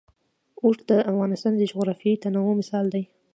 [0.63, 3.03] اوښ د افغانستان د جغرافیوي تنوع مثال دی.